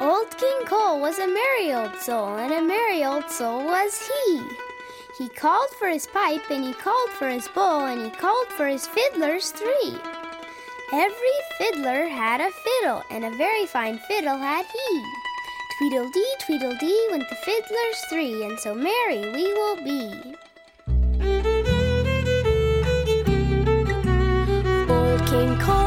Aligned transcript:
Old 0.00 0.36
King 0.36 0.64
Cole 0.64 1.00
was 1.00 1.18
a 1.18 1.26
merry 1.26 1.74
old 1.74 1.96
soul, 1.96 2.36
and 2.36 2.52
a 2.52 2.62
merry 2.62 3.04
old 3.04 3.28
soul 3.28 3.64
was 3.64 4.08
he. 4.08 4.42
He 5.18 5.28
called 5.28 5.70
for 5.70 5.88
his 5.88 6.06
pipe, 6.06 6.48
and 6.50 6.62
he 6.62 6.72
called 6.72 7.10
for 7.10 7.28
his 7.28 7.48
bowl, 7.48 7.84
and 7.86 8.04
he 8.04 8.10
called 8.10 8.46
for 8.46 8.68
his 8.68 8.86
fiddlers 8.86 9.50
three. 9.50 9.96
Every 10.92 11.38
fiddler 11.58 12.06
had 12.06 12.40
a 12.40 12.52
fiddle, 12.52 13.02
and 13.10 13.24
a 13.24 13.36
very 13.36 13.66
fine 13.66 13.98
fiddle 14.06 14.38
had 14.38 14.66
he. 14.66 15.02
Tweedledee, 15.78 16.34
tweedledee, 16.46 17.08
went 17.10 17.28
the 17.28 17.34
fiddlers 17.34 18.00
three, 18.08 18.44
and 18.44 18.56
so 18.60 18.76
merry 18.76 19.32
we 19.32 19.52
will 19.52 19.76
be. 19.82 20.36
Old 24.88 25.26
King 25.26 25.58
Cole 25.58 25.77